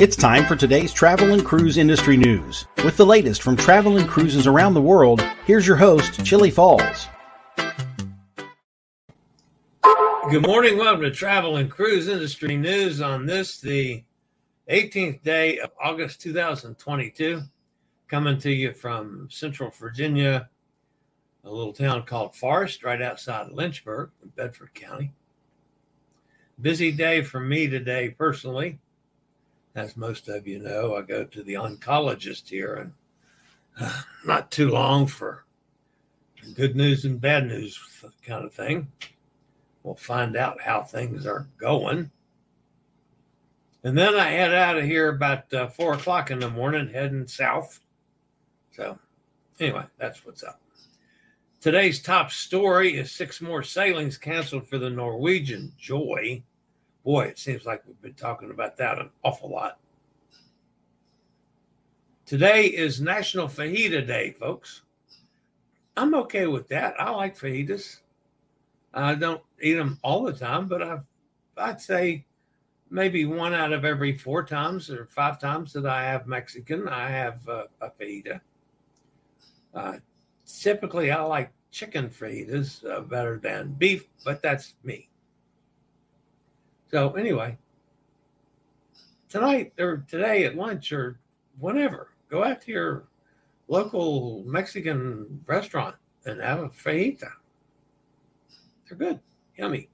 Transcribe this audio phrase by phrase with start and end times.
[0.00, 2.68] It's time for today's travel and cruise industry news.
[2.84, 7.08] With the latest from travel and cruises around the world, here's your host, Chillie Falls.
[10.30, 10.78] Good morning.
[10.78, 14.04] Welcome to Travel and Cruise Industry News on this, the
[14.70, 17.42] 18th day of August 2022.
[18.06, 20.48] Coming to you from Central Virginia,
[21.42, 25.12] a little town called Forest, right outside Lynchburg Bedford County.
[26.60, 28.78] Busy day for me today, personally.
[29.78, 32.92] As most of you know, I go to the oncologist here, and
[33.80, 35.44] uh, not too long for
[36.54, 37.78] good news and bad news
[38.26, 38.88] kind of thing.
[39.84, 42.10] We'll find out how things are going.
[43.84, 47.28] And then I head out of here about uh, four o'clock in the morning, heading
[47.28, 47.78] south.
[48.72, 48.98] So,
[49.60, 50.60] anyway, that's what's up.
[51.60, 56.42] Today's top story is six more sailings canceled for the Norwegian Joy.
[57.04, 59.78] Boy, it seems like we've been talking about that an awful lot.
[62.26, 64.82] Today is National Fajita Day, folks.
[65.96, 66.94] I'm okay with that.
[67.00, 68.00] I like fajitas.
[68.92, 71.04] I don't eat them all the time, but I've,
[71.56, 72.26] I'd say
[72.90, 77.08] maybe one out of every four times or five times that I have Mexican, I
[77.08, 78.40] have a fajita.
[79.74, 79.94] Uh,
[80.46, 85.08] typically, I like chicken fajitas uh, better than beef, but that's me.
[86.90, 87.58] So anyway,
[89.28, 91.18] tonight or today at lunch or
[91.58, 93.04] whenever, go out to your
[93.68, 97.30] local Mexican restaurant and have a fajita.
[98.88, 99.20] They're good,
[99.58, 99.90] yummy.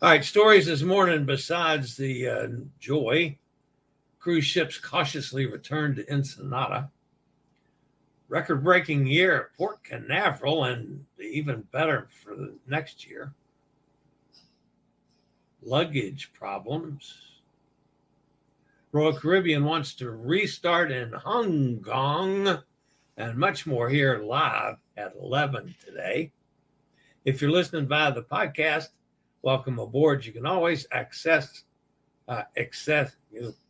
[0.00, 2.48] All right, stories this morning besides the uh,
[2.80, 3.38] Joy.
[4.18, 6.90] Cruise ships cautiously returned to Ensenada.
[8.28, 13.32] Record breaking year at Port Canaveral and even better for the next year
[15.64, 17.14] luggage problems.
[18.90, 22.58] Royal Caribbean wants to restart in Hong Kong
[23.16, 26.32] and much more here live at 11 today.
[27.24, 28.88] If you're listening via the podcast,
[29.42, 30.26] welcome aboard.
[30.26, 31.64] You can always access,
[32.28, 33.16] uh, access,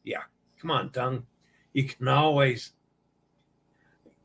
[0.03, 0.23] yeah,
[0.61, 1.27] come on, tongue.
[1.73, 2.73] You can always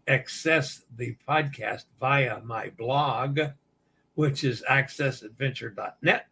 [0.07, 3.39] access the podcast via my blog,
[4.15, 6.27] which is accessadventure.net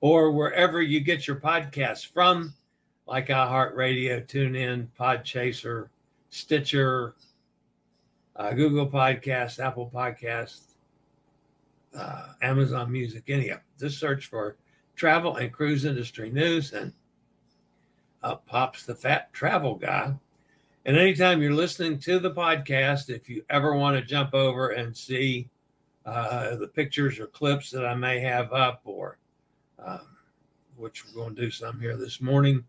[0.00, 2.54] or wherever you get your podcasts from,
[3.06, 5.88] like iHeartRadio, TuneIn, Podchaser,
[6.30, 7.14] Stitcher,
[8.36, 10.74] uh, Google Podcasts, Apple Podcasts,
[11.96, 13.60] uh, Amazon Music, any of.
[13.78, 14.56] Just search for
[14.96, 16.92] travel and cruise industry news and
[18.22, 20.14] up pops the fat travel guy.
[20.84, 24.96] And anytime you're listening to the podcast, if you ever want to jump over and
[24.96, 25.48] see
[26.04, 29.18] uh, the pictures or clips that I may have up or
[29.84, 30.16] um,
[30.76, 32.64] which we're going to do some here this morning.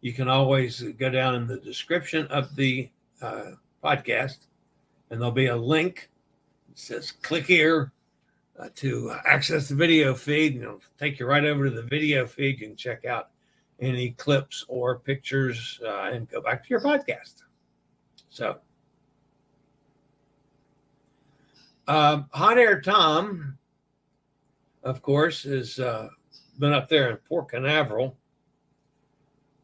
[0.00, 2.90] You can always go down in the description of the
[3.20, 3.52] uh,
[3.82, 4.46] podcast,
[5.10, 6.10] and there'll be a link.
[6.70, 7.92] It says click here
[8.58, 12.26] uh, to access the video feed, and it'll take you right over to the video
[12.26, 12.60] feed.
[12.60, 13.30] You can check out
[13.80, 17.42] any clips or pictures uh, and go back to your podcast.
[18.30, 18.58] So,
[21.88, 23.58] uh, Hot Air Tom,
[24.82, 26.08] of course, is uh,
[26.58, 28.16] been up there in Port Canaveral,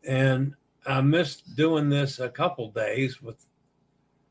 [0.07, 0.55] and
[0.87, 3.47] I missed doing this a couple days with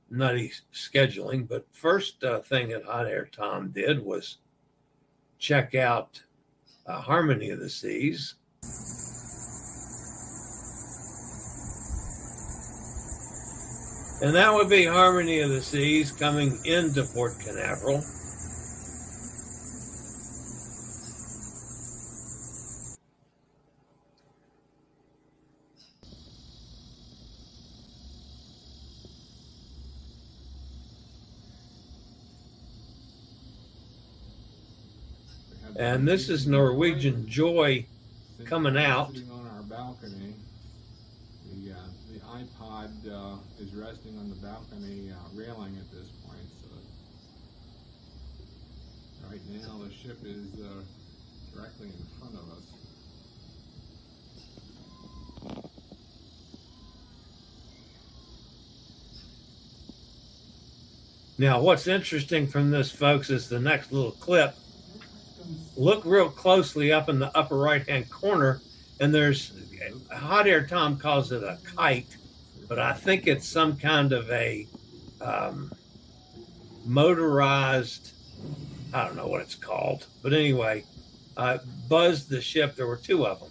[0.09, 4.37] nutty scheduling, but first uh, thing that Hot Air Tom did was
[5.39, 6.21] check out
[6.85, 8.35] uh, Harmony of the Seas.
[14.23, 18.03] And that would be Harmony of the Seas coming into Port Canaveral.
[35.77, 37.85] And this is Norwegian Joy
[38.45, 39.17] coming out.
[39.31, 40.35] On our balcony,
[41.45, 41.75] the, uh,
[42.11, 46.49] the iPod uh, is resting on the balcony uh, railing at this point.
[46.61, 46.69] So
[49.29, 50.83] right now the ship is uh,
[51.55, 52.57] directly in front of us.
[61.37, 64.53] Now, what's interesting from this, folks, is the next little clip
[65.81, 68.61] look real closely up in the upper right hand corner,
[68.99, 69.51] and there's
[70.13, 72.15] Hot Air Tom calls it a kite,
[72.69, 74.67] but I think it's some kind of a
[75.19, 75.71] um,
[76.85, 78.11] motorized,
[78.93, 80.85] I don't know what it's called, but anyway,
[81.35, 81.57] uh,
[81.89, 82.75] buzzed the ship.
[82.75, 83.49] There were two of them,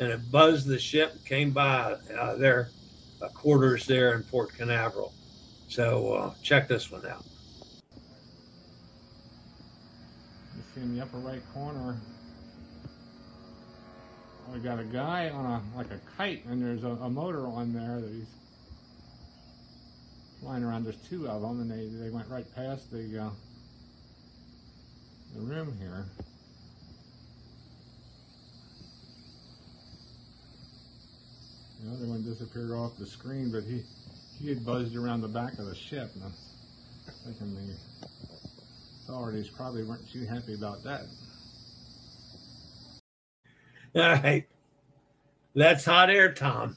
[0.00, 2.70] and it buzzed the ship, came by uh, their
[3.22, 5.12] uh, quarters there in Port Canaveral.
[5.68, 7.24] So uh, check this one out.
[10.52, 11.96] You see in the upper right corner,
[14.52, 17.72] we got a guy on a like a kite, and there's a, a motor on
[17.72, 18.28] there that he's
[20.40, 20.84] flying around.
[20.84, 23.30] There's two of them, and they, they went right past the uh,
[25.34, 26.06] the rim here.
[31.84, 33.82] The other one disappeared off the screen, but he
[34.40, 36.32] he had buzzed around the back of the ship, and I'm
[37.24, 37.89] thinking the
[39.10, 41.02] authorities probably weren't too happy about that.
[43.96, 44.46] All right.
[45.54, 46.76] That's Hot Air Tom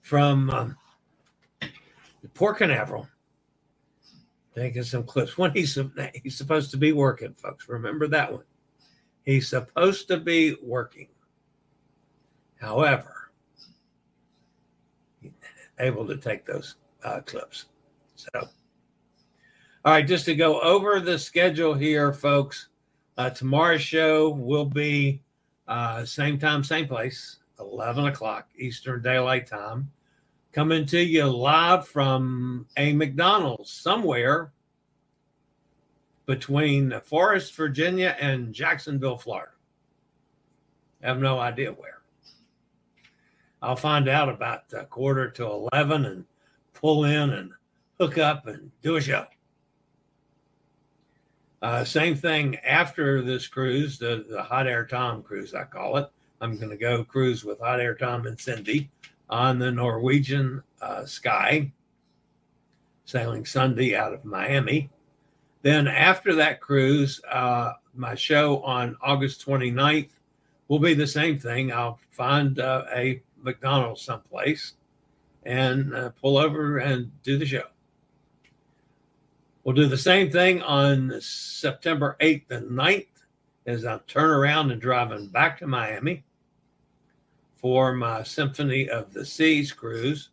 [0.00, 0.76] from um,
[2.32, 3.08] Port Canaveral.
[4.54, 5.36] Taking some clips.
[5.36, 5.78] When he's,
[6.22, 7.68] he's supposed to be working, folks.
[7.68, 8.44] Remember that one.
[9.22, 11.08] He's supposed to be working.
[12.58, 13.30] However,
[15.78, 17.66] able to take those uh, clips.
[18.16, 18.48] So,
[19.82, 22.68] all right, just to go over the schedule here, folks.
[23.16, 25.22] Uh, tomorrow's show will be
[25.68, 29.90] uh, same time, same place, 11 o'clock Eastern Daylight Time.
[30.52, 34.52] Coming to you live from a McDonald's somewhere
[36.26, 39.52] between Forest, Virginia and Jacksonville, Florida.
[41.02, 42.02] I have no idea where.
[43.62, 46.24] I'll find out about quarter to 11 and
[46.74, 47.52] pull in and
[47.98, 49.24] hook up and do a show.
[51.62, 56.10] Uh, same thing after this cruise, the, the Hot Air Tom cruise, I call it.
[56.40, 58.90] I'm going to go cruise with Hot Air Tom and Cindy
[59.28, 61.70] on the Norwegian uh, Sky,
[63.04, 64.88] sailing Sunday out of Miami.
[65.62, 70.12] Then after that cruise, uh, my show on August 29th
[70.68, 71.72] will be the same thing.
[71.72, 74.74] I'll find uh, a McDonald's someplace
[75.44, 77.64] and uh, pull over and do the show.
[79.62, 83.06] We'll do the same thing on September 8th and 9th
[83.66, 86.24] as I turn around and driving back to Miami
[87.56, 90.30] for my Symphony of the Seas cruise.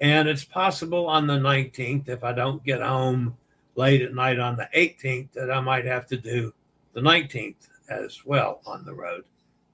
[0.00, 3.36] And it's possible on the 19th, if I don't get home
[3.76, 6.52] late at night on the 18th, that I might have to do
[6.94, 9.24] the 19th as well on the road.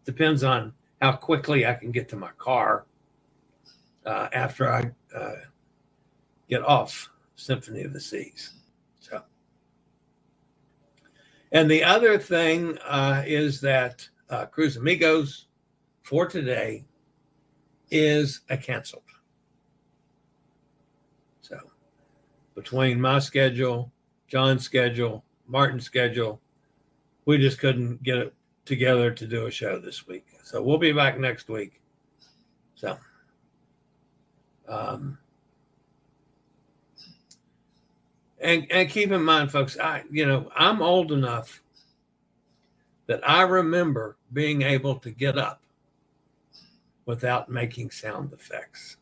[0.04, 2.84] Depends on how quickly I can get to my car
[4.04, 5.36] uh, after I uh,
[6.50, 8.59] get off Symphony of the Seas.
[11.52, 15.46] And the other thing uh, is that uh, Cruise Amigos
[16.02, 16.84] for today
[17.90, 19.02] is a canceled.
[21.40, 21.58] So,
[22.54, 23.90] between my schedule,
[24.28, 26.40] John's schedule, Martin's schedule,
[27.24, 30.26] we just couldn't get it together to do a show this week.
[30.44, 31.80] So we'll be back next week.
[32.76, 32.96] So,
[34.68, 35.18] um,
[38.40, 41.62] and and keep in mind, folks, I you know I'm old enough
[43.06, 45.60] that I remember being able to get up
[47.06, 48.96] without making sound effects.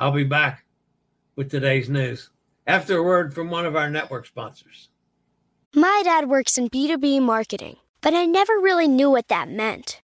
[0.00, 0.64] I'll be back
[1.36, 2.30] with today's news
[2.66, 4.88] after a word from one of our network sponsors.
[5.74, 10.00] My dad works in B2B marketing, but I never really knew what that meant.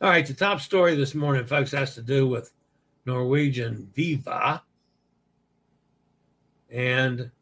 [0.00, 2.52] All right, the top story this morning, folks, has to do with
[3.04, 4.62] Norwegian Viva
[6.70, 7.32] and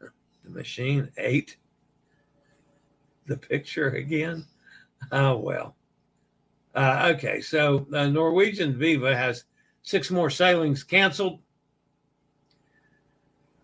[0.00, 1.58] the machine ate
[3.26, 4.44] the picture again.
[5.12, 5.76] Oh, well.
[6.74, 9.44] Uh, okay, so uh, Norwegian Viva has
[9.82, 11.38] six more sailings canceled.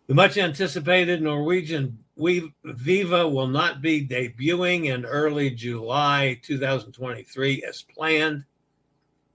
[0.06, 7.80] The much anticipated Norwegian we Viva will not be debuting in early July 2023 as
[7.80, 8.44] planned.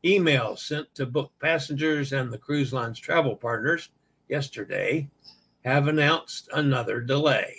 [0.04, 3.90] Emails sent to book passengers and the cruise line's travel partners
[4.30, 5.10] yesterday
[5.64, 7.56] have announced another delay.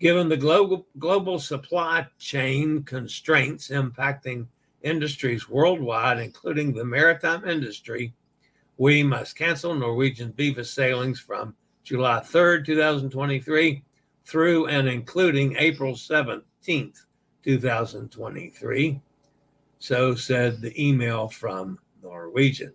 [0.00, 4.46] Given the global, global supply chain constraints impacting
[4.80, 8.14] industries worldwide, including the maritime industry,
[8.78, 13.84] we must cancel Norwegian Viva sailings from July 3rd, 2023
[14.24, 17.04] through and including April 17th,
[17.42, 19.00] 2023.
[19.78, 22.74] So said the email from Norwegian.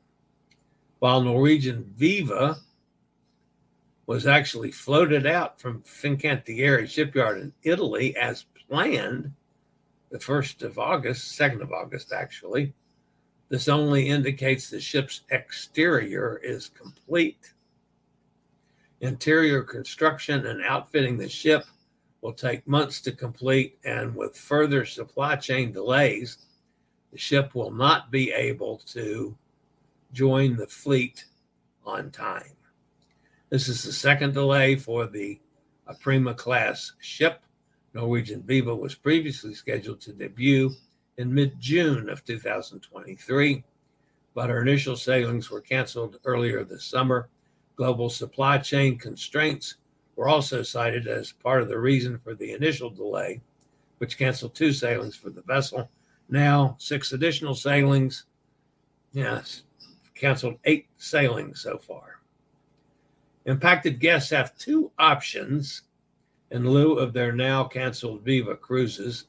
[1.00, 2.58] While Norwegian Viva
[4.06, 9.34] was actually floated out from Fincantieri shipyard in Italy as planned
[10.10, 12.74] the 1st of August, 2nd of August, actually.
[13.50, 17.53] This only indicates the ship's exterior is complete.
[19.01, 21.63] Interior construction and outfitting the ship
[22.22, 26.38] will take months to complete, and with further supply chain delays,
[27.12, 29.38] the ship will not be able to
[30.12, 31.25] join the fleet
[31.86, 32.58] on time.
[33.50, 35.39] This is the second delay for the
[36.01, 37.41] Prima class ship.
[37.94, 40.72] Norwegian Viva was previously scheduled to debut
[41.18, 43.63] in mid June of 2023,
[44.36, 47.29] but her initial sailings were canceled earlier this summer
[47.79, 49.75] Global supply chain constraints
[50.17, 53.39] were also cited as part of the reason for the initial delay,
[54.00, 55.89] which canceled two sailings for the vessel.
[56.27, 58.25] Now, six additional sailings.
[59.13, 59.63] Yes,
[60.13, 62.19] canceled eight sailings so far.
[63.45, 65.83] Impacted guests have two options
[66.51, 69.24] in lieu of their now canceled Viva cruises.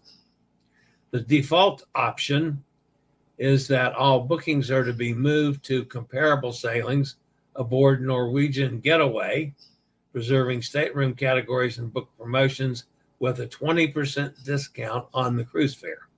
[1.13, 2.65] The default option
[3.39, 7.15] is that all bookings are to be moved to comparable sailings
[7.57, 9.55] aboard Norwegian Getaway,
[10.13, 12.85] preserving stateroom categories and book promotions
[13.19, 16.09] with a 20% discount on the cruise fare.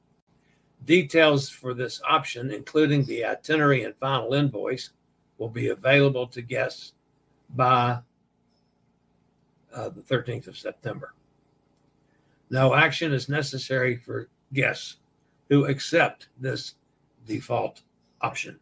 [0.84, 4.90] Details for this option, including the itinerary and final invoice,
[5.38, 6.92] will be available to guests
[7.50, 7.98] by
[9.74, 11.14] uh, the 13th of September.
[12.50, 14.96] No action is necessary for guests
[15.48, 16.74] who accept this
[17.26, 17.82] default
[18.20, 18.58] option.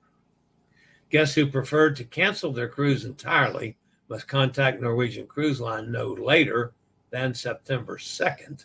[1.11, 3.77] Guests who preferred to cancel their cruise entirely
[4.09, 6.73] must contact Norwegian Cruise Line no later
[7.11, 8.65] than September 2nd.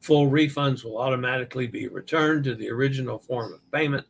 [0.00, 4.06] Full refunds will automatically be returned to the original form of payment.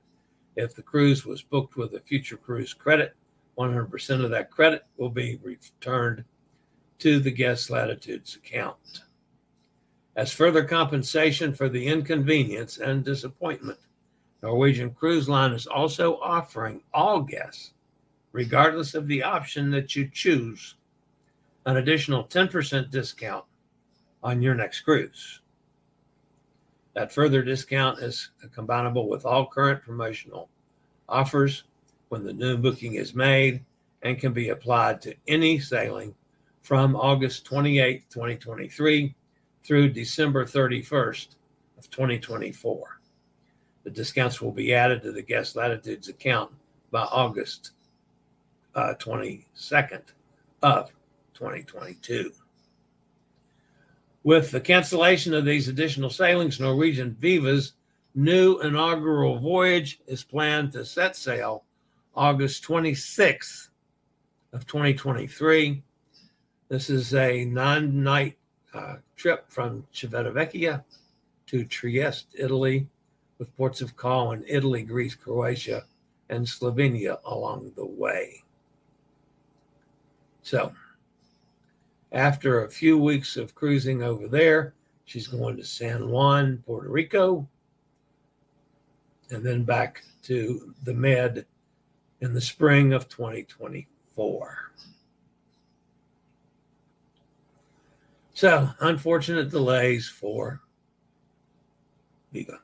[0.55, 3.15] If the cruise was booked with a future cruise credit,
[3.59, 6.25] 100% of that credit will be returned
[7.01, 9.03] to the guest latitudes account.
[10.15, 13.79] As further compensation for the inconvenience and disappointment,
[14.43, 17.75] Norwegian Cruise Line is also offering all guests,
[18.33, 20.75] regardless of the option that you choose,
[21.65, 23.45] an additional 10% discount
[24.23, 25.41] on your next cruise.
[26.95, 30.49] That further discount is combinable with all current promotional
[31.09, 31.65] offers
[32.09, 33.65] when the new booking is made
[34.03, 36.15] and can be applied to any sailing
[36.63, 39.15] from August 28, 2023
[39.65, 41.37] through December 31st
[41.79, 43.02] of 2024.
[43.85, 46.53] The discounts will be added to the guest latitudes account
[46.91, 47.73] by August
[48.75, 50.03] uh, 22nd
[50.63, 50.93] of
[51.35, 52.33] 2022.
[54.25, 57.73] With the cancellation of these additional sailings, Norwegian Viva's
[58.15, 61.65] new inaugural voyage is planned to set sail
[62.15, 63.71] August 26th
[64.53, 65.83] of 2023.
[66.69, 68.39] This is a nine-night
[68.73, 70.85] uh, trip from Civitavecchia
[71.47, 72.87] to Trieste, Italy,
[73.43, 75.85] with ports of call in Italy, Greece, Croatia,
[76.29, 78.45] and Slovenia along the way.
[80.43, 80.73] So,
[82.13, 84.75] after a few weeks of cruising over there,
[85.07, 87.49] she's going to San Juan, Puerto Rico,
[89.31, 91.45] and then back to the Med
[92.21, 94.71] in the spring of 2024.
[98.35, 100.61] So, unfortunate delays for
[102.33, 102.62] Viva.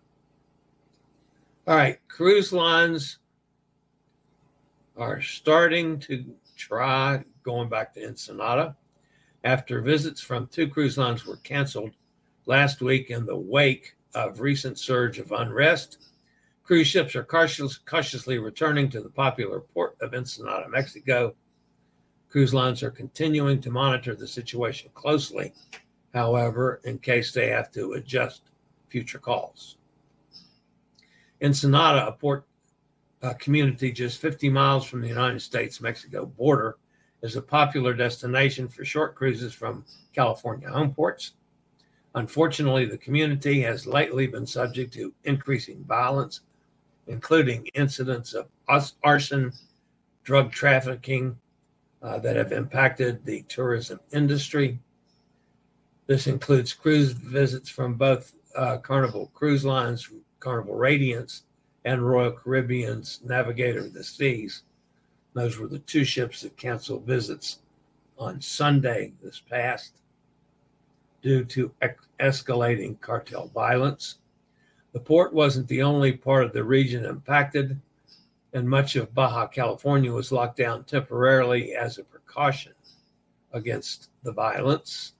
[1.68, 3.18] All right, cruise lines
[4.96, 6.24] are starting to
[6.56, 8.74] try going back to Ensenada
[9.44, 11.90] after visits from two cruise lines were canceled
[12.46, 16.08] last week in the wake of recent surge of unrest.
[16.64, 21.34] Cruise ships are cautiously returning to the popular port of Ensenada, Mexico.
[22.30, 25.52] Cruise lines are continuing to monitor the situation closely,
[26.14, 28.40] however, in case they have to adjust
[28.88, 29.77] future calls.
[31.42, 32.44] Ensenada, a port
[33.22, 36.76] uh, community just 50 miles from the United States Mexico border,
[37.22, 41.32] is a popular destination for short cruises from California home ports.
[42.14, 46.40] Unfortunately, the community has lately been subject to increasing violence,
[47.06, 48.46] including incidents of
[49.02, 49.52] arson,
[50.24, 51.38] drug trafficking
[52.02, 54.78] uh, that have impacted the tourism industry.
[56.06, 61.42] This includes cruise visits from both uh, Carnival Cruise Lines, Carnival Radiance,
[61.84, 64.62] and Royal Caribbean's Navigator of the Seas.
[65.34, 67.58] Those were the two ships that canceled visits
[68.18, 69.94] on Sunday this past
[71.22, 71.72] due to
[72.20, 74.16] escalating cartel violence.
[74.92, 77.80] The port wasn't the only part of the region impacted,
[78.52, 82.72] and much of Baja California was locked down temporarily as a precaution
[83.52, 85.12] against the violence.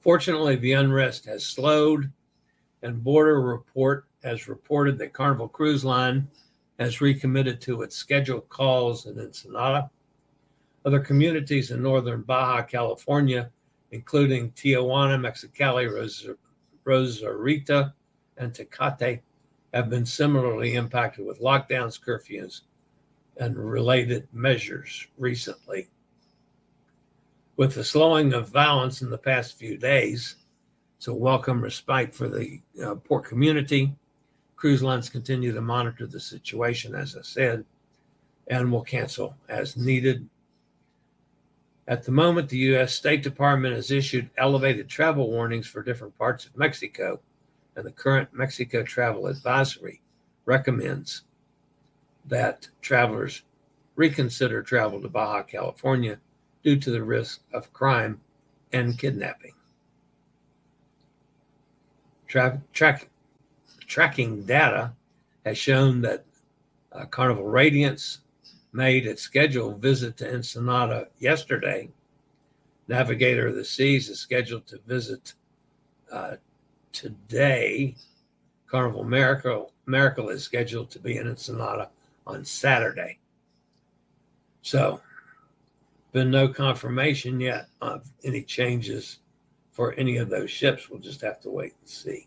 [0.00, 2.10] Fortunately, the unrest has slowed,
[2.82, 6.28] and Border Report has reported that Carnival Cruise Line
[6.78, 9.90] has recommitted to its scheduled calls in Ensenada.
[10.84, 13.50] Other communities in northern Baja California,
[13.90, 15.88] including Tijuana, Mexicali,
[16.84, 17.92] Rosarita,
[18.36, 19.20] and Tecate,
[19.72, 22.62] have been similarly impacted with lockdowns, curfews,
[23.38, 25.88] and related measures recently.
[27.56, 30.36] With the slowing of violence in the past few days,
[30.96, 33.94] it's a welcome respite for the uh, port community
[34.62, 37.64] Cruise lines continue to monitor the situation, as I said,
[38.46, 40.28] and will cancel as needed.
[41.88, 42.94] At the moment, the U.S.
[42.94, 47.18] State Department has issued elevated travel warnings for different parts of Mexico,
[47.74, 50.00] and the current Mexico Travel Advisory
[50.44, 51.22] recommends
[52.24, 53.42] that travelers
[53.96, 56.20] reconsider travel to Baja California
[56.62, 58.20] due to the risk of crime
[58.72, 59.54] and kidnapping.
[62.28, 63.08] Tra- track,
[63.92, 64.90] tracking data
[65.44, 66.24] has shown that
[66.92, 68.20] uh, Carnival Radiance
[68.72, 71.90] made its scheduled visit to Ensenada yesterday.
[72.88, 75.34] Navigator of the Seas is scheduled to visit
[76.10, 76.36] uh,
[76.92, 77.94] today.
[78.66, 81.90] Carnival Miracle, Miracle is scheduled to be in Ensenada
[82.26, 83.18] on Saturday.
[84.62, 85.02] So,
[86.12, 89.18] been no confirmation yet of any changes
[89.70, 90.88] for any of those ships.
[90.88, 92.26] We'll just have to wait and see.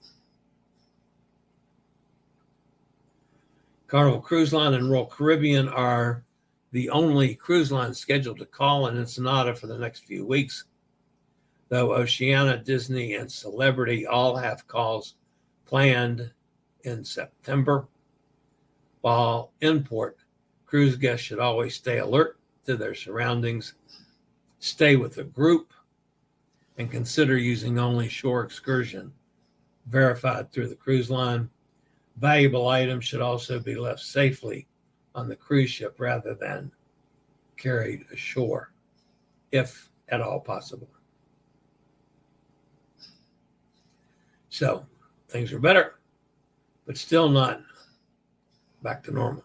[3.87, 6.23] Carnival Cruise Line and Royal Caribbean are
[6.71, 10.65] the only cruise lines scheduled to call in Ensenada for the next few weeks,
[11.69, 15.15] though Oceania, Disney, and Celebrity all have calls
[15.65, 16.31] planned
[16.83, 17.87] in September.
[19.01, 20.17] While in port,
[20.65, 23.75] cruise guests should always stay alert to their surroundings,
[24.57, 25.73] stay with a group,
[26.77, 29.13] and consider using only shore excursion
[29.85, 31.49] verified through the cruise line
[32.17, 34.67] Valuable items should also be left safely
[35.13, 36.71] on the cruise ship rather than
[37.57, 38.71] carried ashore,
[39.51, 40.89] if at all possible.
[44.49, 44.85] So
[45.27, 45.95] things are better,
[46.85, 47.61] but still not
[48.81, 49.43] back to normal.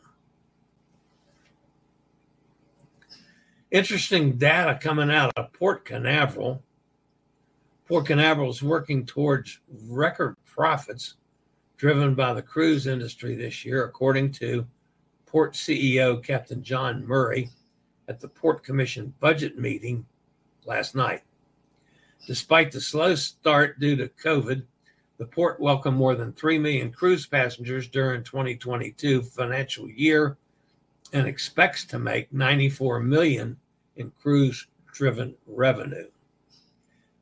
[3.71, 6.63] Interesting data coming out of Port Canaveral.
[7.87, 11.17] Port Canaveral is working towards record profits
[11.81, 14.67] driven by the cruise industry this year, according to
[15.25, 17.49] Port CEO Captain John Murray
[18.07, 20.05] at the Port Commission budget meeting
[20.67, 21.23] last night.
[22.27, 24.63] Despite the slow start due to COVID,
[25.17, 30.37] the port welcomed more than 3 million cruise passengers during 2022 financial year
[31.15, 33.57] and expects to make 94 million
[33.97, 36.11] in cruise driven revenue.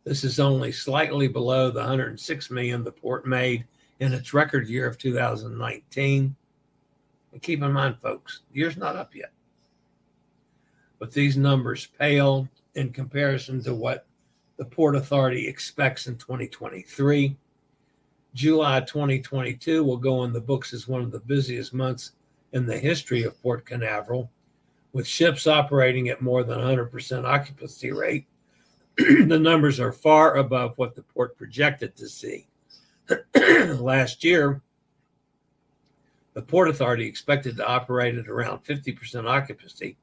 [0.03, 3.65] This is only slightly below the 106 million the port made
[4.01, 6.37] in its record year of 2019.
[7.33, 9.33] And keep in mind, folks, the year's not up yet.
[10.99, 14.07] But these numbers pale in comparison to what
[14.57, 17.37] the Port Authority expects in 2023.
[18.35, 22.13] July 2022 will go in the books as one of the busiest months
[22.53, 24.31] in the history of Port Canaveral,
[24.93, 28.27] with ships operating at more than 100% occupancy rate.
[28.97, 32.49] the numbers are far above what the port projected to see.
[33.35, 34.61] Last year,
[36.35, 39.97] the Port Authority expected to operate at around 50% occupancy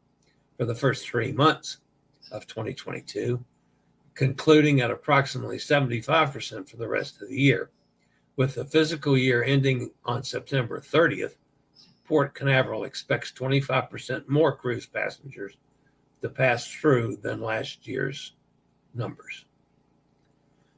[0.57, 1.77] for the first three months
[2.31, 3.43] of 2022,
[4.13, 7.69] concluding at approximately 75% for the rest of the year.
[8.35, 11.35] With the physical year ending on September 30th,
[12.05, 15.57] Port Canaveral expects 25% more cruise passengers
[16.21, 18.33] to pass through than last year's
[18.93, 19.45] numbers.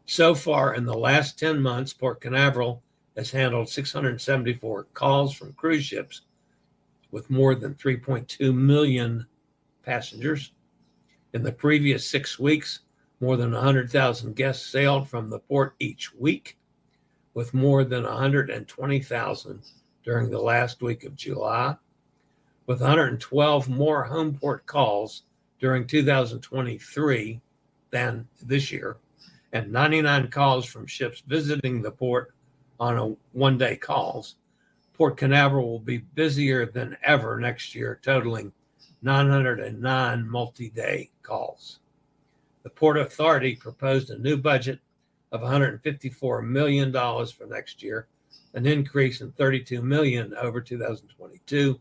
[0.09, 2.81] So far, in the last 10 months, Port Canaveral
[3.17, 6.21] has handled 674 calls from cruise ships
[7.11, 9.27] with more than 3.2 million
[9.83, 10.53] passengers.
[11.33, 12.79] In the previous six weeks,
[13.19, 16.57] more than 100,000 guests sailed from the port each week,
[17.33, 19.61] with more than 120,000
[20.05, 21.75] during the last week of July,
[22.65, 25.23] with 112 more home port calls
[25.59, 27.41] during 2023
[27.91, 28.95] than this year,
[29.57, 32.33] and 99 calls from ships visiting the port
[32.79, 34.35] on a one day calls.
[34.93, 38.51] Port Canaveral will be busier than ever next year, totaling
[39.01, 41.79] 909 multi day calls.
[42.63, 44.79] The Port Authority proposed a new budget
[45.31, 48.07] of $154 million for next year
[48.53, 51.79] an increase in 32 million over 2022.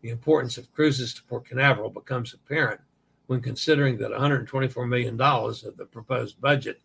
[0.00, 2.80] The importance of cruises to Port Canaveral becomes apparent
[3.26, 6.80] when considering that 124 million dollars of the proposed budget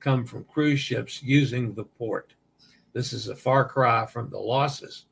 [0.00, 2.34] come from cruise ships using the port.
[2.92, 5.06] This is a far cry from the losses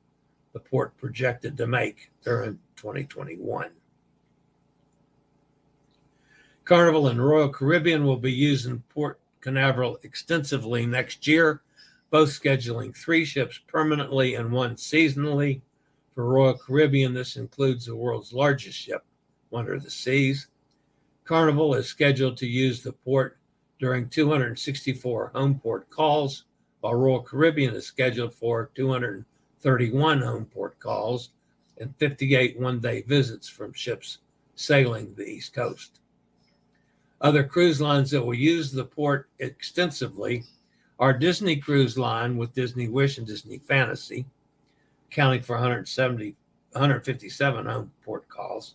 [0.53, 3.71] the port projected to make during 2021.
[6.65, 11.63] Carnival and Royal Caribbean will be using Port Canaveral extensively next year
[12.13, 15.63] both scheduling three ships permanently and one seasonally.
[16.15, 19.03] For Royal Caribbean, this includes the world's largest ship,
[19.51, 20.49] Wonder of the Seas.
[21.25, 23.39] Carnival is scheduled to use the port
[23.79, 26.45] during 264 home port calls,
[26.81, 31.31] while Royal Caribbean is scheduled for 231 home port calls
[31.79, 34.19] and 58 one day visits from ships
[34.55, 36.01] sailing the East Coast.
[37.21, 40.45] Other cruise lines that will use the port extensively
[40.99, 44.27] are Disney Cruise Line with Disney Wish and Disney Fantasy,
[45.11, 46.37] accounting for 170,
[46.73, 48.75] 157 home port calls.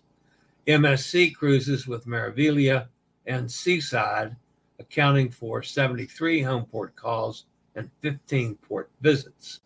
[0.68, 2.88] MSC Cruises with Meraviglia
[3.26, 4.36] and Seaside,
[4.80, 9.62] accounting for 73 home port calls and 15 port visits.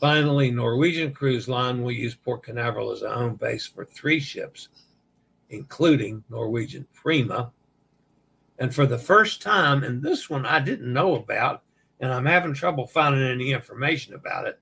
[0.00, 4.68] Finally, Norwegian Cruise Line will use Port Canaveral as a home base for three ships,
[5.50, 7.52] including Norwegian Prima,
[8.58, 11.62] and for the first time, and this one I didn't know about,
[12.00, 14.58] and I'm having trouble finding any information about it.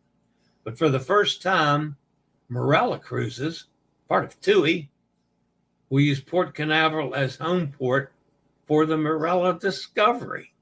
[0.64, 1.96] But for the first time,
[2.50, 3.66] Marella Cruises,
[4.08, 4.90] part of TUI,
[5.94, 8.12] will use Port Canaveral as home port
[8.66, 10.52] for the Marella Discovery.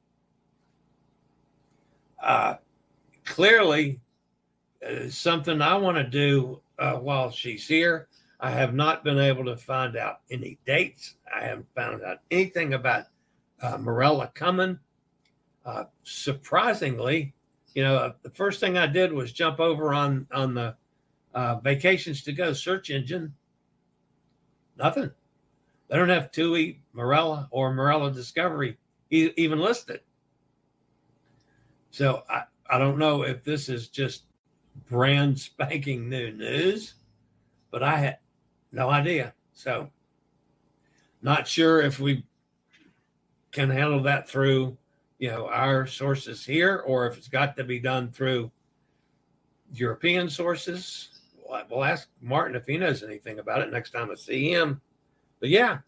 [2.23, 2.57] Uh,
[3.25, 3.99] clearly,
[4.87, 8.09] uh, something I want to do uh, while she's here.
[8.41, 11.15] I have not been able to find out any dates.
[11.35, 13.07] I haven't found out anything about
[13.63, 14.79] uh, Marella coming.
[15.65, 17.33] Uh, surprisingly,
[17.73, 20.77] you know, the first thing I did was jump over on on the
[21.33, 23.33] uh, vacations to go search engine.
[24.77, 25.11] Nothing.
[25.93, 28.79] They don't have TUI, Marella, or Marella Discovery
[29.11, 30.01] even listed.
[31.91, 34.23] So I, I don't know if this is just
[34.89, 36.95] brand spanking new news,
[37.71, 38.19] but I had
[38.73, 39.35] no idea.
[39.53, 39.91] So
[41.21, 42.25] not sure if we
[43.51, 44.79] can handle that through,
[45.19, 48.51] you know, our sources here, or if it's got to be done through
[49.75, 51.11] European sources.
[51.71, 54.81] We'll ask Martin if he knows anything about it next time I see him.
[55.43, 55.79] But yeah,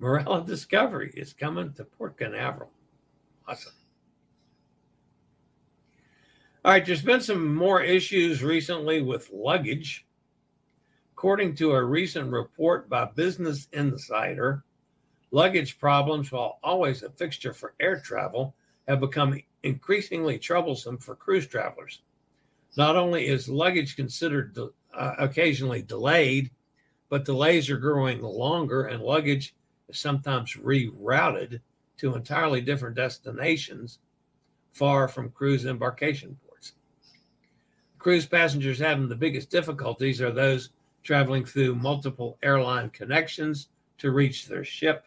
[0.00, 2.70] Marella Discovery is coming to Port Canaveral.
[3.46, 3.74] Awesome.
[6.64, 10.06] All right, there's been some more issues recently with luggage.
[11.12, 14.64] According to a recent report by Business Insider,
[15.32, 18.54] luggage problems, while always a fixture for air travel,
[18.88, 22.00] have become increasingly troublesome for cruise travelers.
[22.78, 24.56] Not only is luggage considered
[24.94, 26.50] uh, occasionally delayed,
[27.10, 29.54] but delays are growing longer and luggage
[29.88, 31.60] is sometimes rerouted
[31.98, 33.98] to entirely different destinations
[34.72, 36.72] far from cruise embarkation ports.
[37.98, 40.70] Cruise passengers having the biggest difficulties are those
[41.02, 43.68] traveling through multiple airline connections
[43.98, 45.06] to reach their ship.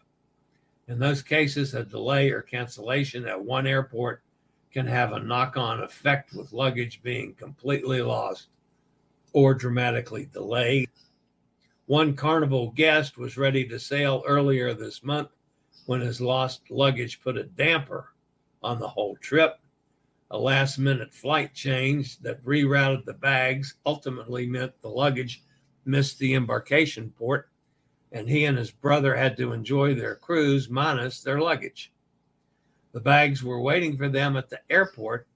[0.88, 4.22] In those cases, a delay or cancellation at one airport
[4.72, 8.48] can have a knock on effect with luggage being completely lost
[9.32, 10.90] or dramatically delayed.
[11.86, 15.30] One carnival guest was ready to sail earlier this month
[15.86, 18.14] when his lost luggage put a damper
[18.62, 19.60] on the whole trip.
[20.32, 25.44] A last minute flight change that rerouted the bags ultimately meant the luggage
[25.84, 27.50] missed the embarkation port,
[28.14, 31.92] and he and his brother had to enjoy their cruise minus their luggage.
[32.94, 35.28] The bags were waiting for them at the airport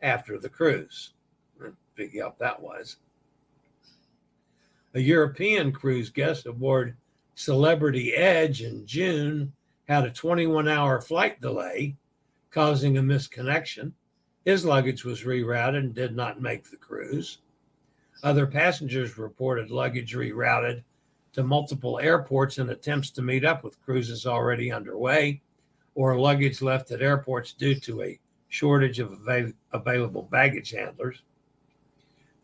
[0.00, 1.14] after the cruise.
[1.96, 2.98] Big help that was.
[4.96, 6.96] A European cruise guest aboard
[7.34, 9.52] Celebrity Edge in June
[9.86, 11.96] had a 21 hour flight delay,
[12.50, 13.92] causing a misconnection.
[14.46, 17.42] His luggage was rerouted and did not make the cruise.
[18.22, 20.82] Other passengers reported luggage rerouted
[21.34, 25.42] to multiple airports in attempts to meet up with cruises already underway
[25.94, 31.20] or luggage left at airports due to a shortage of avail- available baggage handlers.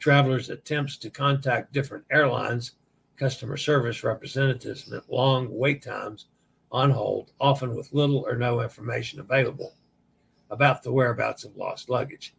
[0.02, 2.72] Travelers' attempts to contact different airlines,
[3.16, 6.26] customer service representatives meant long wait times
[6.72, 9.74] on hold, often with little or no information available
[10.50, 12.34] about the whereabouts of lost luggage.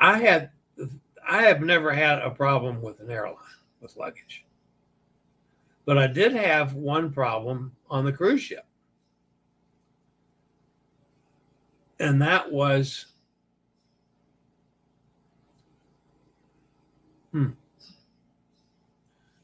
[0.00, 0.50] I had
[1.24, 3.36] I have never had a problem with an airline
[3.80, 4.44] with luggage.
[5.84, 8.66] But I did have one problem on the cruise ship.
[12.00, 13.13] And that was
[17.34, 17.50] hmm.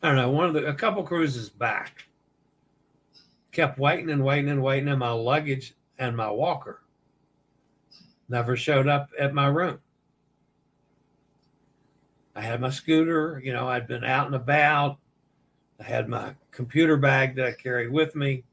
[0.03, 2.07] I don't know, one of the a couple cruises back.
[3.53, 6.83] Kept waiting and waiting and waiting, and my luggage and my walker
[8.29, 9.81] never showed up at my room.
[12.37, 14.99] I had my scooter, you know, I'd been out and about.
[15.81, 18.45] I had my computer bag that I carried with me.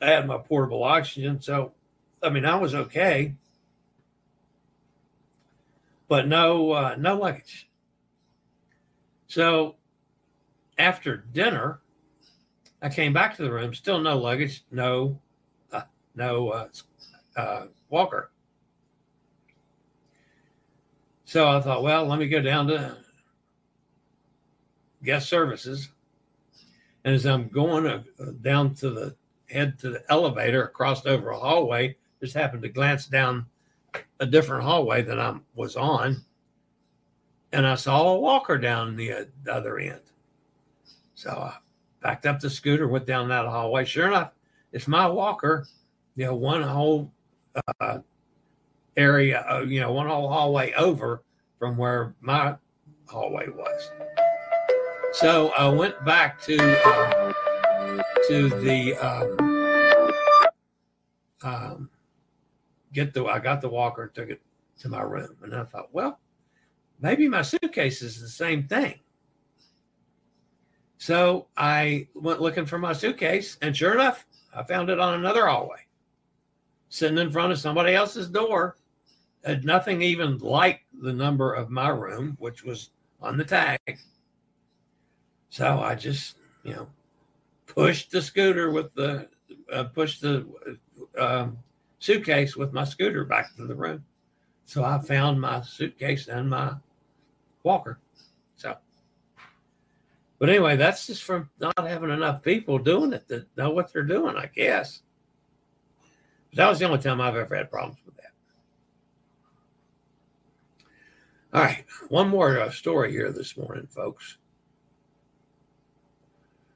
[0.00, 1.40] I had my portable oxygen.
[1.40, 1.72] So,
[2.20, 3.34] I mean, I was okay.
[6.08, 7.68] But no, uh, no luggage.
[9.34, 9.74] So
[10.78, 11.80] after dinner,
[12.80, 15.20] I came back to the room, still no luggage, no,
[15.72, 15.82] uh,
[16.14, 16.68] no uh,
[17.36, 18.30] uh, walker.
[21.24, 22.96] So I thought, well, let me go down to
[25.02, 25.88] guest services.
[27.04, 28.02] And as I'm going uh,
[28.40, 29.16] down to the
[29.50, 33.46] head to the elevator, crossed over a hallway, just happened to glance down
[34.20, 36.24] a different hallway than I was on.
[37.54, 40.00] And I saw a walker down the, uh, the other end.
[41.14, 41.54] So I
[42.02, 43.84] backed up the scooter, went down that hallway.
[43.84, 44.32] Sure enough,
[44.72, 45.64] it's my walker,
[46.16, 47.12] you know, one whole
[47.80, 47.98] uh,
[48.96, 51.22] area, uh, you know, one whole hallway over
[51.60, 52.56] from where my
[53.06, 53.90] hallway was.
[55.12, 57.32] So I went back to uh,
[58.26, 60.12] to the um,
[61.44, 61.90] um,
[62.92, 64.42] get the I got the walker and took it
[64.80, 66.18] to my room, and I thought, well,
[67.00, 69.00] maybe my suitcase is the same thing.
[70.98, 75.46] So I went looking for my suitcase, and sure enough, I found it on another
[75.46, 75.80] hallway,
[76.88, 78.76] sitting in front of somebody else's door
[79.44, 83.98] had nothing even like the number of my room, which was on the tag.
[85.50, 86.86] So I just, you know,
[87.66, 89.28] pushed the scooter with the,
[89.70, 90.46] uh, pushed the
[91.18, 91.58] um,
[91.98, 94.04] suitcase with my scooter back to the room.
[94.64, 96.74] So I found my suitcase and my
[97.62, 97.98] walker.
[98.56, 98.76] So,
[100.38, 104.02] but anyway, that's just from not having enough people doing it that know what they're
[104.02, 105.02] doing, I guess.
[106.50, 108.32] But that was the only time I've ever had problems with that.
[111.52, 114.38] All right, one more uh, story here this morning, folks.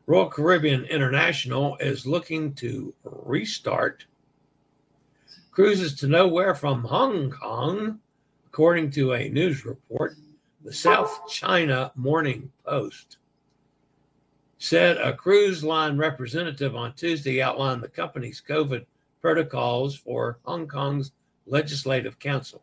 [0.07, 4.07] Royal Caribbean International is looking to restart
[5.59, 7.99] cruises to nowhere from Hong Kong,
[8.47, 10.15] according to a news report.
[10.65, 13.17] The South China Morning Post
[14.59, 18.87] said a cruise line representative on Tuesday outlined the company's COVID
[19.21, 21.11] protocols for Hong Kong's
[21.45, 22.63] Legislative Council.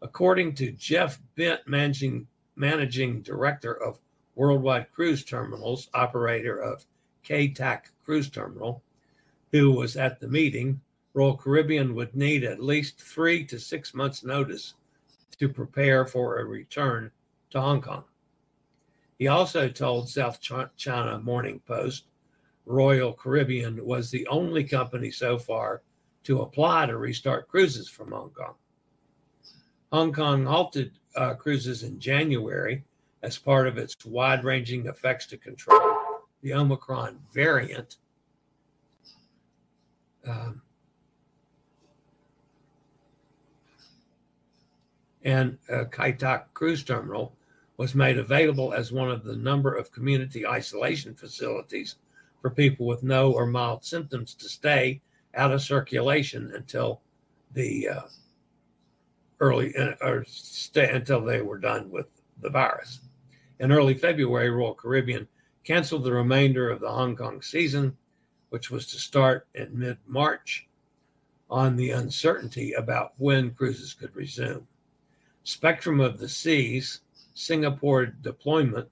[0.00, 3.98] According to Jeff Bent, managing, managing director of
[4.36, 6.86] Worldwide Cruise Terminals, operator of
[7.26, 8.84] Kai Tak Cruise Terminal,
[9.50, 10.80] who was at the meeting,
[11.14, 14.74] Royal Caribbean would need at least three to six months' notice
[15.38, 17.10] to prepare for a return
[17.50, 18.04] to Hong Kong.
[19.18, 20.40] He also told South
[20.76, 22.04] China Morning Post
[22.66, 25.82] Royal Caribbean was the only company so far
[26.24, 28.54] to apply to restart cruises from Hong Kong.
[29.90, 32.84] Hong Kong halted uh, cruises in January
[33.22, 35.80] as part of its wide ranging effects to control
[36.42, 37.96] the Omicron variant.
[40.26, 40.60] Um,
[45.28, 47.36] and uh, Kai Tak Cruise Terminal
[47.76, 51.96] was made available as one of the number of community isolation facilities
[52.40, 55.02] for people with no or mild symptoms to stay
[55.34, 57.02] out of circulation until
[57.52, 58.00] the uh,
[59.38, 62.06] early uh, or stay until they were done with
[62.40, 63.00] the virus.
[63.60, 65.28] In early February, Royal Caribbean
[65.62, 67.98] canceled the remainder of the Hong Kong season,
[68.48, 70.66] which was to start in mid March,
[71.50, 74.66] on the uncertainty about when cruises could resume.
[75.48, 77.00] Spectrum of the Seas,
[77.32, 78.90] Singapore deployment,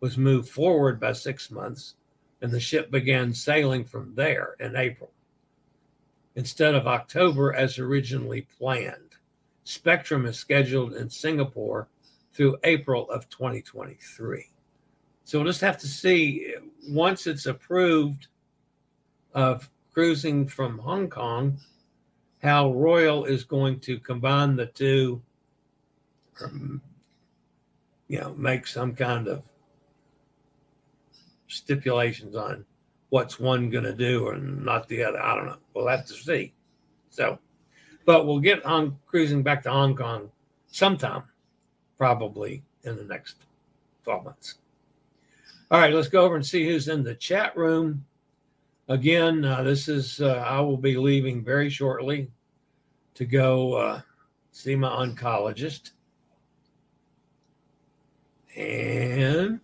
[0.00, 1.94] was moved forward by six months,
[2.42, 5.12] and the ship began sailing from there in April
[6.36, 9.16] instead of October as originally planned.
[9.64, 11.88] Spectrum is scheduled in Singapore
[12.34, 14.50] through April of 2023.
[15.24, 16.54] So we'll just have to see
[16.86, 18.26] once it's approved
[19.32, 21.60] of cruising from Hong Kong,
[22.42, 25.22] how Royal is going to combine the two
[26.42, 26.80] um,
[28.08, 29.42] you know, make some kind of
[31.48, 32.64] stipulations on
[33.10, 35.20] what's one going to do or not the other.
[35.20, 35.58] I don't know.
[35.72, 36.52] We'll have to see.
[37.10, 37.38] So,
[38.04, 40.30] but we'll get on cruising back to Hong Kong
[40.66, 41.22] sometime,
[41.96, 43.36] probably in the next
[44.04, 44.54] 12 months.
[45.70, 48.04] All right, let's go over and see who's in the chat room.
[48.88, 52.30] Again, uh, this is, uh, I will be leaving very shortly
[53.14, 54.00] to go uh,
[54.50, 55.92] see my oncologist.
[58.56, 59.60] And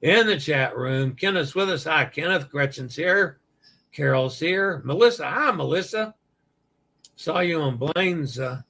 [0.00, 1.84] in the chat room, Kenneth's with us.
[1.84, 2.50] Hi, Kenneth.
[2.50, 3.38] Gretchen's here.
[3.92, 4.80] Carol's here.
[4.84, 5.26] Melissa.
[5.28, 6.14] Hi, Melissa.
[7.16, 8.62] Saw you on Blaine's uh,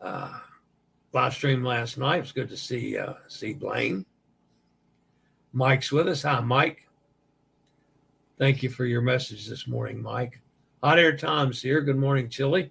[0.00, 0.38] uh,
[1.12, 2.22] live stream last night.
[2.22, 4.06] It's good to see uh, see Blaine.
[5.52, 6.22] Mike's with us.
[6.22, 6.88] Hi, Mike.
[8.38, 10.40] Thank you for your message this morning, Mike.
[10.82, 11.80] Hot Air Tom's here.
[11.80, 12.70] Good morning, Chillie.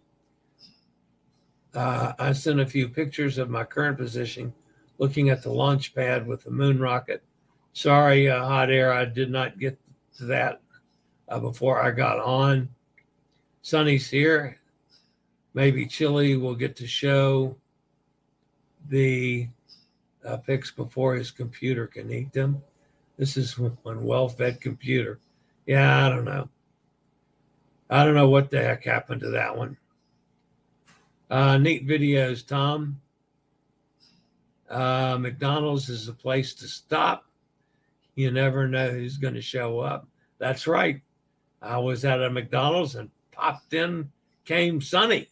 [1.73, 4.53] Uh, I sent a few pictures of my current position
[4.97, 7.23] looking at the launch pad with the moon rocket.
[7.73, 9.77] Sorry, uh, hot air, I did not get
[10.17, 10.62] to that
[11.27, 12.69] uh, before I got on.
[13.62, 14.60] Sunny's here.
[15.53, 17.55] Maybe Chillie will get to show
[18.89, 19.47] the
[20.25, 22.62] uh, pics before his computer can eat them.
[23.17, 25.19] This is one well fed computer.
[25.65, 26.49] Yeah, I don't know.
[27.89, 29.77] I don't know what the heck happened to that one.
[31.29, 33.01] Uh, neat videos, Tom.
[34.69, 37.25] Uh, McDonald's is a place to stop.
[38.15, 40.08] You never know who's going to show up.
[40.38, 41.01] That's right.
[41.62, 44.12] I was at a McDonald's and popped in,
[44.45, 45.30] came Sonny.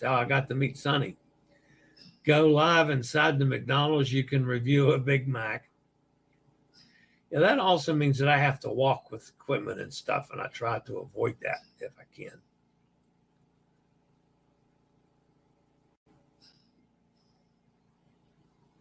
[0.00, 1.16] That's how I got to meet Sonny.
[2.24, 4.12] Go live inside the McDonald's.
[4.12, 5.70] You can review a Big Mac.
[7.30, 10.48] Yeah, that also means that I have to walk with equipment and stuff, and I
[10.48, 12.40] try to avoid that if I can.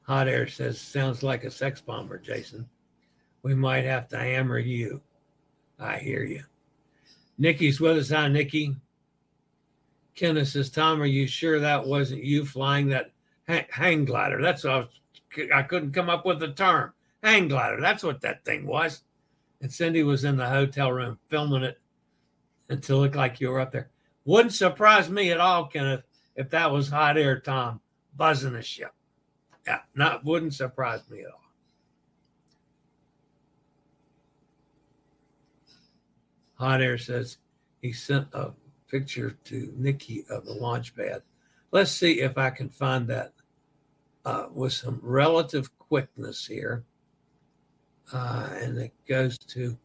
[0.09, 2.67] Hot Air says, sounds like a sex bomber, Jason.
[3.43, 5.03] We might have to hammer you.
[5.77, 6.45] I hear you.
[7.37, 8.09] Nikki's with us.
[8.09, 8.75] Hi, Nikki.
[10.15, 13.11] Kenneth says, Tom, are you sure that wasn't you flying that
[13.45, 14.41] hang glider?
[14.41, 14.89] That's what
[15.53, 16.93] I, couldn't come up with the term.
[17.21, 17.79] Hang glider.
[17.79, 19.03] That's what that thing was.
[19.61, 21.79] And Cindy was in the hotel room filming it
[22.67, 23.91] until it looked like you were up there.
[24.25, 26.01] Wouldn't surprise me at all, Kenneth,
[26.35, 27.81] if that was hot air Tom
[28.17, 28.91] buzzing the ship.
[29.95, 31.41] Not wouldn't surprise me at all.
[36.55, 37.37] Hot Air says
[37.81, 38.51] he sent a
[38.89, 41.21] picture to Nikki of the launch pad.
[41.71, 43.33] Let's see if I can find that
[44.25, 46.83] uh, with some relative quickness here.
[48.11, 49.77] Uh, and it goes to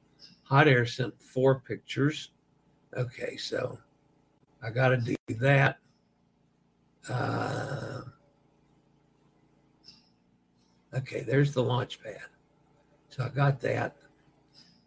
[0.45, 2.31] Hot Air sent four pictures.
[2.97, 3.79] Okay, so
[4.63, 5.79] I got to do that.
[7.09, 8.03] Uh,
[10.97, 12.29] Okay, there's the launch pad.
[13.09, 13.97] So I got that.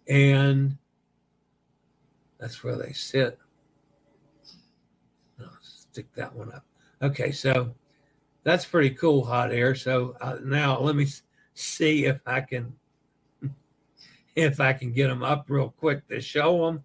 [0.07, 0.77] And
[2.39, 3.37] that's where they sit.
[5.39, 6.65] I'll stick that one up.
[7.01, 7.73] Okay, so
[8.43, 9.75] that's pretty cool, hot air.
[9.75, 11.07] So uh, now let me
[11.53, 12.73] see if I can
[14.35, 16.83] if I can get them up real quick to show them.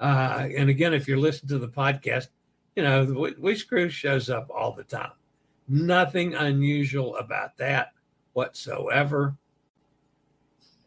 [0.00, 2.28] Uh, and again, if you're listening to the podcast,
[2.74, 5.12] you know the Wish Crew shows up all the time.
[5.68, 7.93] Nothing unusual about that
[8.34, 9.36] whatsoever.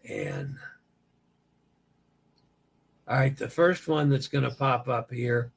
[0.07, 0.57] And
[3.07, 5.51] all right, the first one that's going to pop up here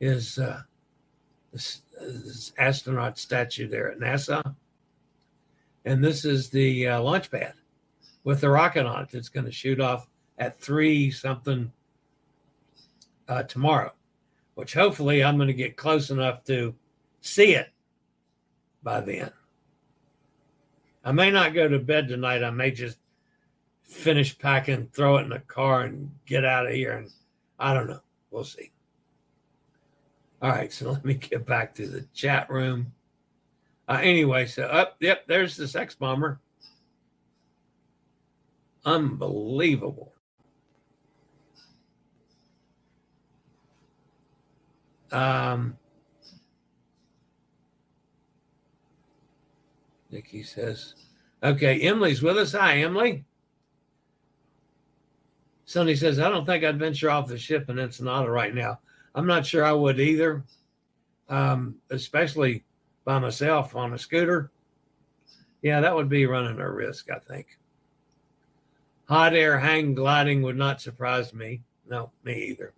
[0.00, 0.62] is uh,
[1.52, 4.54] this, this, astronaut statue there at NASA.
[5.84, 7.54] And this is the uh, launch pad
[8.24, 11.72] with the rocket on it that's going to shoot off at three something
[13.28, 13.92] uh, tomorrow,
[14.54, 16.74] which hopefully I'm going to get close enough to
[17.20, 17.70] see it
[18.82, 19.30] by then.
[21.06, 22.42] I may not go to bed tonight.
[22.42, 22.98] I may just
[23.84, 26.98] finish packing, throw it in the car, and get out of here.
[26.98, 27.10] And
[27.60, 28.00] I don't know.
[28.32, 28.72] We'll see.
[30.42, 32.92] All right, so let me get back to the chat room.
[33.88, 36.40] Uh, anyway, so up, oh, yep, there's the sex bomber.
[38.84, 40.12] Unbelievable.
[45.12, 45.78] Um,
[50.16, 50.94] Nikki says,
[51.42, 52.52] okay, Emily's with us.
[52.52, 53.26] Hi, Emily.
[55.66, 58.78] Sonny says, I don't think I'd venture off the ship in Ensenada right now.
[59.14, 60.42] I'm not sure I would either,
[61.28, 62.64] um, especially
[63.04, 64.50] by myself on a scooter.
[65.60, 67.58] Yeah, that would be running a risk, I think.
[69.10, 71.60] Hot air hang gliding would not surprise me.
[71.86, 72.72] No, me either.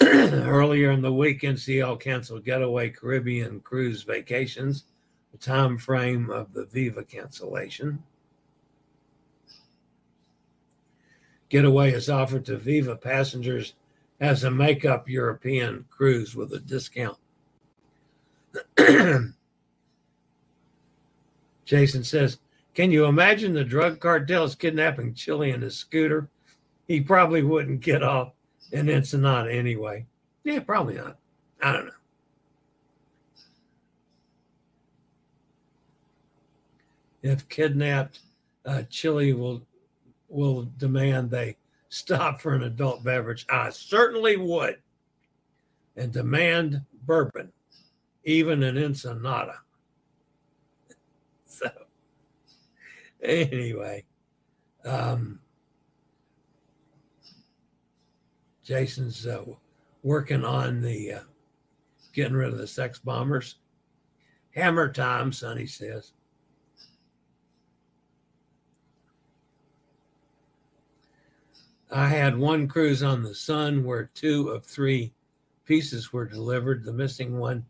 [0.02, 4.86] Earlier in the week, NCL canceled Getaway Caribbean cruise vacations,
[5.32, 8.02] the time frame of the Viva cancellation.
[11.48, 13.74] Getaway is offered to Viva passengers
[14.20, 17.18] as a makeup European cruise with a discount.
[21.64, 22.38] Jason says,
[22.74, 26.28] Can you imagine the drug cartels kidnapping Chillie in his scooter?
[26.86, 28.32] He probably wouldn't get off
[28.72, 30.06] in Ensenada anyway.
[30.44, 31.16] Yeah, probably not.
[31.62, 31.92] I don't know.
[37.22, 38.20] If kidnapped,
[38.64, 39.66] uh, Chillie will
[40.28, 41.56] will demand they
[41.90, 44.76] stop for an adult beverage, I certainly would.
[45.96, 47.52] And demand bourbon,
[48.24, 49.56] even an Ensenada.
[51.52, 51.68] So,
[53.20, 54.04] anyway,
[54.84, 55.40] um,
[58.62, 59.44] Jason's uh,
[60.04, 61.20] working on the uh,
[62.12, 63.56] getting rid of the sex bombers.
[64.54, 66.12] Hammer time, Sonny says.
[71.92, 75.12] I had one cruise on the Sun where two of three
[75.64, 76.84] pieces were delivered.
[76.84, 77.64] The missing one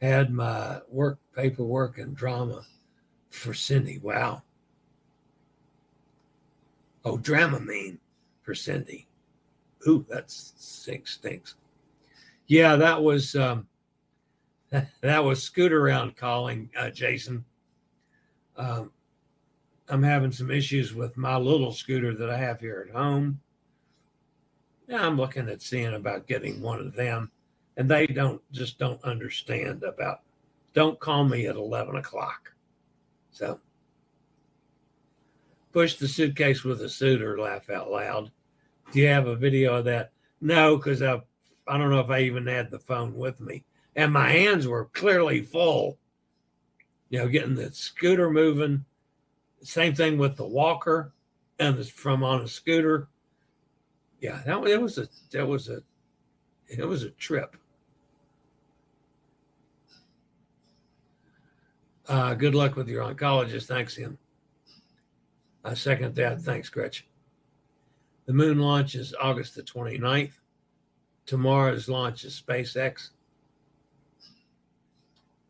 [0.00, 2.62] had my work paperwork and drama
[3.30, 3.98] for Cindy.
[3.98, 4.42] Wow.
[7.04, 7.98] Oh, Dramamine
[8.42, 9.08] for Cindy.
[9.88, 11.56] Ooh, that stinks, stinks.
[12.46, 13.66] Yeah, that was um,
[14.70, 17.44] that was Scootaround calling uh, Jason.
[18.56, 18.92] Um,
[19.92, 23.42] I'm having some issues with my little scooter that I have here at home.
[24.88, 27.30] Yeah, I'm looking at seeing about getting one of them,
[27.76, 30.20] and they don't just don't understand about.
[30.72, 32.54] Don't call me at 11 o'clock.
[33.32, 33.60] So
[35.72, 37.38] push the suitcase with a suitor.
[37.38, 38.30] Laugh out loud.
[38.92, 40.12] Do you have a video of that?
[40.40, 41.20] No, because I
[41.68, 44.86] I don't know if I even had the phone with me, and my hands were
[44.86, 45.98] clearly full.
[47.10, 48.86] You know, getting the scooter moving
[49.62, 51.12] same thing with the walker
[51.58, 53.08] and the, from on a scooter.
[54.20, 55.82] Yeah, that it was a that was a
[56.68, 57.56] it was a trip.
[62.08, 63.66] Uh, good luck with your oncologist.
[63.66, 64.18] Thanks him.
[65.64, 66.42] I second that.
[66.42, 67.06] Thanks, Gretchen.
[68.26, 70.38] The moon launch is August the 29th.
[71.26, 73.10] Tomorrow's launch is SpaceX.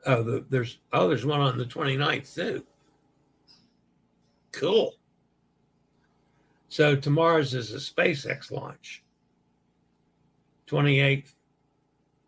[0.05, 2.65] Oh, the, there's oh, there's one on the 29th too.
[4.53, 4.95] Cool.
[6.69, 9.03] So tomorrow's is a SpaceX launch.
[10.69, 11.35] 28th.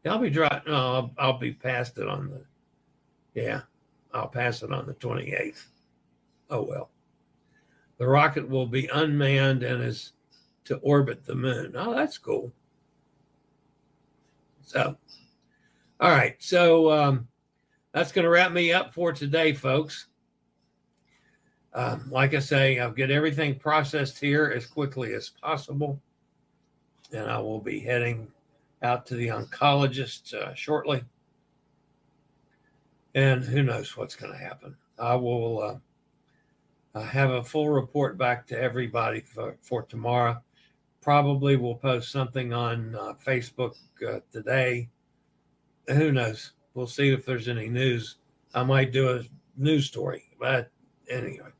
[0.06, 0.60] I'll be dry.
[0.66, 2.44] No, I'll, I'll be past it on the.
[3.40, 3.62] Yeah,
[4.12, 5.64] I'll pass it on the 28th.
[6.50, 6.90] Oh well.
[7.96, 10.12] The rocket will be unmanned and is
[10.64, 11.74] to orbit the moon.
[11.76, 12.52] Oh, that's cool.
[14.62, 14.96] So,
[16.00, 16.36] all right.
[16.38, 17.28] So um,
[17.92, 20.08] that's going to wrap me up for today, folks.
[21.74, 26.00] Um, like I say, I'll get everything processed here as quickly as possible.
[27.12, 28.28] And I will be heading
[28.82, 31.02] out to the oncologist uh, shortly.
[33.14, 34.76] And who knows what's going to happen.
[34.98, 35.80] I will
[36.94, 40.40] uh, have a full report back to everybody for, for tomorrow.
[41.00, 43.74] Probably will post something on uh, Facebook
[44.06, 44.88] uh, today.
[45.88, 46.52] Who knows?
[46.74, 48.16] We'll see if there's any news.
[48.54, 49.22] I might do a
[49.56, 50.70] news story, but
[51.10, 51.50] anyway,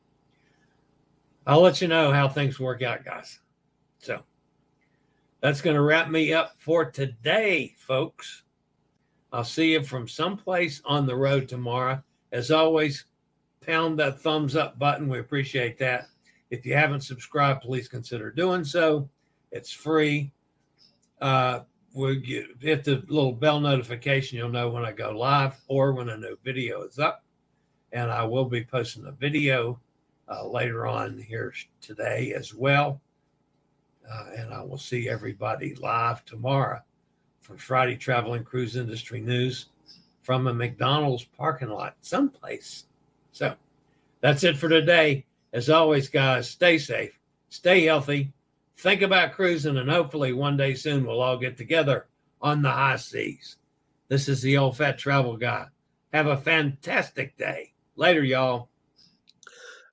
[1.47, 3.39] I'll let you know how things work out, guys.
[3.99, 4.21] So
[5.41, 8.43] that's going to wrap me up for today, folks.
[9.31, 12.01] I'll see you from someplace on the road tomorrow.
[12.31, 13.05] As always,
[13.61, 15.07] pound that thumbs up button.
[15.07, 16.07] We appreciate that.
[16.49, 19.09] If you haven't subscribed, please consider doing so.
[19.51, 20.31] It's free.
[21.21, 21.61] Uh,
[21.93, 24.37] we'll get, hit the little bell notification.
[24.37, 27.23] You'll know when I go live or when a new video is up.
[27.91, 29.79] And I will be posting a video
[30.29, 33.01] uh, later on here today as well.
[34.09, 36.81] Uh, and I will see everybody live tomorrow
[37.41, 39.67] for Friday Travel and Cruise Industry News
[40.21, 42.85] from a McDonald's parking lot someplace.
[43.31, 43.55] So
[44.21, 45.25] that's it for today.
[45.53, 47.19] As always, guys, stay safe,
[47.49, 48.33] stay healthy,
[48.77, 52.07] think about cruising, and hopefully one day soon we'll all get together
[52.41, 53.57] on the high seas.
[54.07, 55.67] This is the old fat travel guy.
[56.13, 57.73] Have a fantastic day.
[57.95, 58.69] Later, y'all.